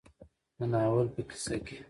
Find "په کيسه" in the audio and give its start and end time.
1.15-1.55